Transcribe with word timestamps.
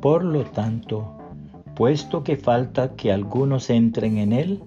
Por 0.00 0.24
lo 0.24 0.44
tanto, 0.44 1.12
puesto 1.74 2.24
que 2.24 2.36
falta 2.36 2.96
que 2.96 3.12
algunos 3.12 3.68
entren 3.68 4.16
en 4.16 4.32
él, 4.32 4.62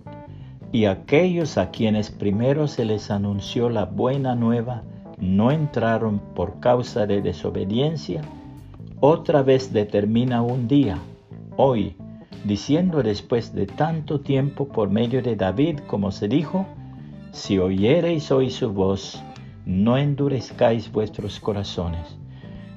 y 0.71 0.85
aquellos 0.85 1.57
a 1.57 1.71
quienes 1.71 2.11
primero 2.11 2.67
se 2.67 2.85
les 2.85 3.11
anunció 3.11 3.69
la 3.69 3.85
buena 3.85 4.35
nueva 4.35 4.83
no 5.19 5.51
entraron 5.51 6.19
por 6.35 6.59
causa 6.59 7.05
de 7.05 7.21
desobediencia, 7.21 8.21
otra 8.99 9.41
vez 9.41 9.73
determina 9.73 10.41
un 10.41 10.67
día, 10.67 10.97
hoy, 11.57 11.95
diciendo 12.43 13.03
después 13.03 13.53
de 13.53 13.65
tanto 13.65 14.19
tiempo 14.19 14.67
por 14.67 14.89
medio 14.89 15.21
de 15.21 15.35
David, 15.35 15.79
como 15.87 16.11
se 16.11 16.27
dijo, 16.27 16.65
si 17.31 17.57
oyereis 17.57 18.31
hoy 18.31 18.49
su 18.49 18.71
voz, 18.71 19.21
no 19.65 19.97
endurezcáis 19.97 20.91
vuestros 20.91 21.39
corazones. 21.39 22.17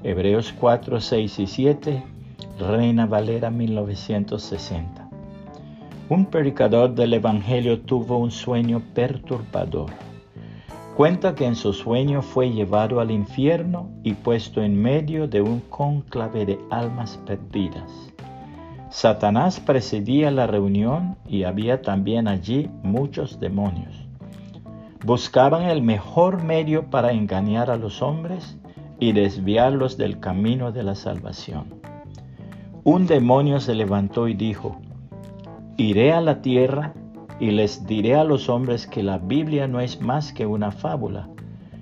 Hebreos 0.02 0.54
4, 0.58 1.00
6 1.00 1.38
y 1.38 1.46
7, 1.46 2.02
Reina 2.58 3.04
Valera 3.04 3.50
1960. 3.50 5.10
Un 6.08 6.24
predicador 6.24 6.94
del 6.94 7.12
Evangelio 7.12 7.80
tuvo 7.80 8.16
un 8.16 8.30
sueño 8.30 8.82
perturbador. 8.94 9.90
Cuenta 10.96 11.34
que 11.34 11.44
en 11.44 11.54
su 11.54 11.74
sueño 11.74 12.22
fue 12.22 12.50
llevado 12.50 13.00
al 13.00 13.10
infierno 13.10 13.90
y 14.02 14.14
puesto 14.14 14.62
en 14.62 14.80
medio 14.80 15.28
de 15.28 15.42
un 15.42 15.60
cónclave 15.68 16.46
de 16.46 16.58
almas 16.70 17.18
perdidas. 17.26 17.92
Satanás 18.88 19.60
presidía 19.60 20.30
la 20.30 20.46
reunión 20.46 21.18
y 21.28 21.42
había 21.42 21.82
también 21.82 22.26
allí 22.26 22.70
muchos 22.82 23.38
demonios. 23.38 24.08
Buscaban 25.04 25.64
el 25.64 25.82
mejor 25.82 26.42
medio 26.42 26.88
para 26.88 27.12
engañar 27.12 27.70
a 27.70 27.76
los 27.76 28.00
hombres 28.00 28.56
y 28.98 29.12
desviarlos 29.12 29.98
del 29.98 30.20
camino 30.20 30.72
de 30.72 30.84
la 30.84 30.94
salvación. 30.94 31.76
Un 32.88 33.08
demonio 33.08 33.58
se 33.58 33.74
levantó 33.74 34.28
y 34.28 34.34
dijo, 34.34 34.76
Iré 35.76 36.12
a 36.12 36.20
la 36.20 36.40
tierra 36.40 36.94
y 37.40 37.50
les 37.50 37.84
diré 37.84 38.14
a 38.14 38.22
los 38.22 38.48
hombres 38.48 38.86
que 38.86 39.02
la 39.02 39.18
Biblia 39.18 39.66
no 39.66 39.80
es 39.80 40.00
más 40.00 40.32
que 40.32 40.46
una 40.46 40.70
fábula, 40.70 41.28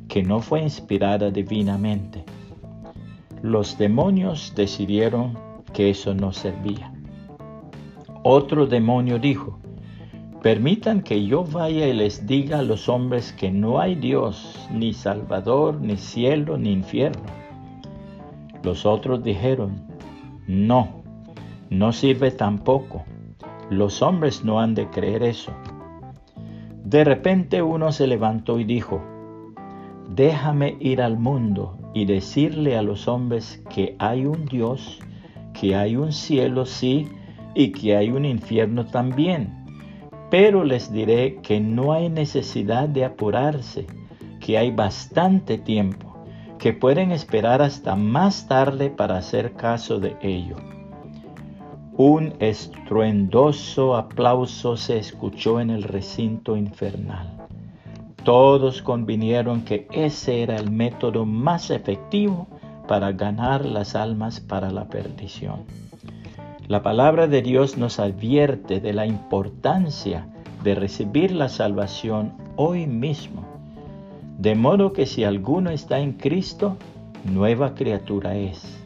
que 0.08 0.22
no 0.22 0.41
fue 0.41 0.62
inspirada 0.62 1.30
divinamente. 1.30 2.24
Los 3.42 3.77
demonios 3.77 4.55
decidieron 4.56 5.36
que 5.74 5.91
eso 5.91 6.14
no 6.14 6.33
servía. 6.33 6.91
Otro 8.22 8.66
demonio 8.66 9.18
dijo, 9.18 9.58
permitan 10.41 11.02
que 11.02 11.27
yo 11.27 11.44
vaya 11.44 11.86
y 11.86 11.92
les 11.92 12.27
diga 12.27 12.61
a 12.61 12.62
los 12.62 12.89
hombres 12.89 13.30
que 13.34 13.50
no 13.50 13.78
hay 13.78 13.94
Dios, 13.94 14.58
ni 14.72 14.94
Salvador, 14.94 15.78
ni 15.83 15.98
cielo, 15.98 16.56
ni 16.56 16.72
infierno. 16.72 17.24
Los 18.62 18.86
otros 18.86 19.22
dijeron, 19.22 19.92
no, 20.47 21.03
no 21.70 21.92
sirve 21.92 22.31
tampoco 22.31 23.05
los 23.70 24.03
hombres 24.03 24.45
no 24.45 24.61
han 24.61 24.75
de 24.75 24.89
creer 24.89 25.23
eso. 25.23 25.53
De 26.84 27.05
repente 27.05 27.62
uno 27.62 27.92
se 27.92 28.06
levantó 28.06 28.59
y 28.61 28.64
dijo, 28.64 29.03
déjame 30.09 30.77
ir 30.81 31.01
al 31.01 31.19
mundo 31.19 31.78
y 31.95 32.05
decirle 32.05 32.77
a 32.77 32.83
los 32.83 33.09
hombres 33.09 33.62
que 33.70 33.97
hay 33.98 34.27
un 34.27 34.45
Dios, 34.47 35.01
que 35.59 35.75
hay 35.75 35.97
un 35.97 36.12
cielo, 36.12 36.67
sí, 36.67 37.08
y 37.55 37.73
que 37.73 37.97
hay 37.97 38.11
un 38.11 38.25
infierno 38.25 38.84
también. 38.84 39.64
Pero 40.31 40.64
les 40.64 40.92
diré 40.92 41.36
que 41.42 41.61
no 41.61 41.92
hay 41.92 42.08
necesidad 42.11 42.89
de 42.89 43.05
apurarse, 43.05 43.86
que 44.41 44.58
hay 44.58 44.70
bastante 44.70 45.58
tiempo, 45.58 46.03
que 46.58 46.72
pueden 46.72 47.12
esperar 47.12 47.62
hasta 47.62 47.97
más 47.97 48.47
tarde 48.47 48.91
para 48.91 49.19
hacer 49.19 49.52
caso 49.52 49.98
de 49.98 50.16
ello. 50.22 50.56
Un 51.96 52.34
estruendoso 52.41 53.96
aplauso 53.96 54.77
se 54.77 54.98
escuchó 54.98 55.61
en 55.61 55.70
el 55.70 55.84
recinto 55.84 56.56
infernal. 56.56 57.46
Todos 58.24 58.83
convinieron 58.83 59.62
que 59.62 59.86
ese 59.92 60.42
era 60.42 60.56
el 60.56 60.70
método 60.70 61.24
más 61.24 61.70
efectivo 61.70 62.48
para 62.89 63.12
ganar 63.12 63.64
las 63.64 63.95
almas 63.95 64.40
para 64.40 64.70
la 64.70 64.89
perdición. 64.89 65.64
La 66.67 66.83
palabra 66.83 67.27
de 67.27 67.42
Dios 67.42 67.77
nos 67.77 68.00
advierte 68.00 68.80
de 68.80 68.95
la 68.95 69.06
importancia 69.06 70.27
de 70.62 70.74
recibir 70.74 71.30
la 71.30 71.50
salvación 71.50 72.33
hoy 72.56 72.86
mismo. 72.86 73.54
De 74.39 74.55
modo 74.55 74.92
que 74.92 75.06
si 75.06 75.24
alguno 75.24 75.70
está 75.70 75.98
en 75.98 76.12
Cristo, 76.12 76.77
nueva 77.24 77.74
criatura 77.74 78.36
es. 78.36 78.80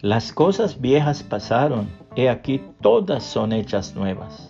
Las 0.00 0.32
cosas 0.32 0.80
viejas 0.80 1.22
pasaron 1.22 1.88
He 2.16 2.28
aquí 2.28 2.62
todas 2.80 3.24
son 3.24 3.52
hechas 3.52 3.96
nuevas. 3.96 4.48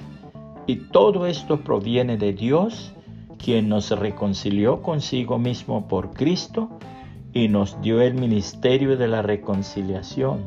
Y 0.67 0.77
todo 0.77 1.27
esto 1.27 1.61
proviene 1.61 2.19
de 2.19 2.35
Dios, 2.35 2.93
quien 3.39 3.69
nos 3.71 3.91
reconcilió 3.91 4.83
consigo 4.83 5.39
mismo 5.39 5.89
por 5.89 6.13
Cristo 6.13 6.69
y 7.33 7.49
nos 7.49 7.81
dio 7.81 8.03
el 8.03 8.15
ministerio 8.15 8.97
de 8.99 9.09
la 9.09 9.23
reconciliación. 9.23 10.45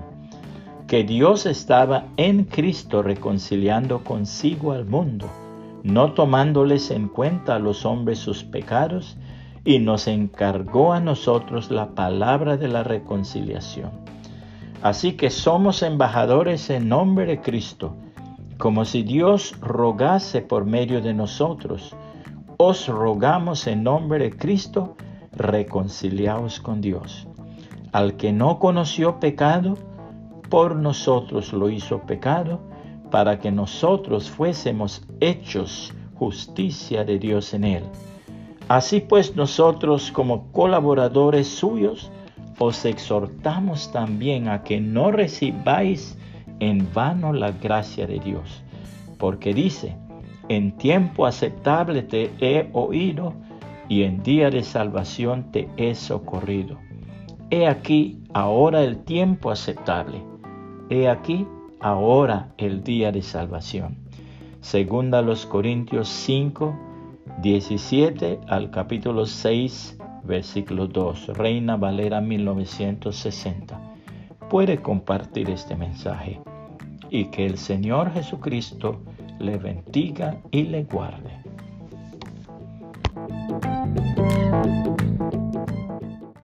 Que 0.88 1.04
Dios 1.04 1.46
estaba 1.48 2.06
en 2.18 2.46
Cristo 2.46 3.02
reconciliando 3.02 4.04
consigo 4.04 4.72
al 4.72 4.86
mundo, 4.86 5.28
no 5.84 6.14
tomándoles 6.14 6.92
en 6.92 7.08
cuenta 7.08 7.56
a 7.56 7.60
los 7.60 7.84
hombres 7.84 8.20
sus 8.20 8.44
pecados, 8.44 9.18
y 9.66 9.80
nos 9.80 10.08
encargó 10.08 10.94
a 10.94 11.00
nosotros 11.00 11.72
la 11.72 11.90
palabra 11.90 12.58
de 12.58 12.68
la 12.68 12.84
reconciliación. 12.84 13.92
Así 14.82 15.14
que 15.14 15.30
somos 15.30 15.82
embajadores 15.82 16.70
en 16.70 16.90
nombre 16.90 17.26
de 17.26 17.42
Cristo, 17.42 17.96
como 18.58 18.86
si 18.86 19.04
Dios 19.04 19.56
rogase 19.60 20.42
por 20.42 20.66
medio 20.66 21.02
de 21.02 21.14
nosotros. 21.14 21.96
Os 22.58 22.88
rogamos 22.88 23.68
en 23.68 23.84
nombre 23.84 24.20
de 24.20 24.38
Cristo, 24.38 24.96
reconciliaos 25.32 26.60
con 26.60 26.82
Dios. 26.82 27.28
Al 27.92 28.18
que 28.18 28.32
no 28.32 28.60
conoció 28.60 29.20
pecado, 29.20 29.76
por 30.50 30.76
nosotros 30.76 31.54
lo 31.54 31.70
hizo 31.70 32.02
pecado, 32.02 32.60
para 33.12 33.40
que 33.40 33.52
nosotros 33.52 34.30
fuésemos 34.30 35.06
hechos 35.20 35.94
justicia 36.16 37.04
de 37.04 37.20
Dios 37.20 37.54
en 37.54 37.64
él. 37.64 37.84
Así 38.68 39.00
pues 39.00 39.36
nosotros 39.36 40.12
como 40.12 40.52
colaboradores 40.52 41.48
suyos, 41.48 42.12
os 42.60 42.84
exhortamos 42.86 43.92
también 43.92 44.50
a 44.50 44.64
que 44.64 44.82
no 44.82 45.12
recibáis 45.12 46.18
en 46.60 46.88
vano 46.94 47.32
la 47.32 47.52
gracia 47.52 48.08
de 48.08 48.20
Dios, 48.20 48.64
porque 49.18 49.54
dice, 49.54 49.96
en 50.50 50.76
tiempo 50.78 51.26
aceptable 51.26 52.02
te 52.04 52.32
he 52.40 52.70
oído 52.74 53.34
y 53.88 54.04
en 54.04 54.22
día 54.24 54.50
de 54.50 54.64
salvación 54.64 55.52
te 55.52 55.70
he 55.78 55.96
socorrido. 55.96 56.78
He 57.50 57.68
aquí 57.68 58.22
ahora 58.34 58.84
el 58.84 58.98
tiempo 59.04 59.52
aceptable. 59.52 60.22
He 60.90 61.08
aquí 61.08 61.48
ahora 61.80 62.54
el 62.58 62.84
día 62.84 63.12
de 63.12 63.22
salvación. 63.22 63.98
Segunda 64.60 65.22
los 65.22 65.46
Corintios 65.46 66.10
5, 66.10 66.78
17 67.42 68.40
al 68.48 68.72
capítulo 68.72 69.28
6, 69.28 69.98
versículo 70.24 70.88
2, 70.88 71.38
Reina 71.38 71.78
Valera 71.78 72.20
1960. 72.20 73.80
Puede 74.50 74.82
compartir 74.82 75.52
este 75.52 75.76
mensaje 75.76 76.42
y 77.12 77.26
que 77.26 77.46
el 77.46 77.60
Señor 77.60 78.12
Jesucristo 78.12 79.02
le 79.40 79.58
bendiga 79.58 80.38
y 80.50 80.64
le 80.64 80.86
guarde. 80.86 81.38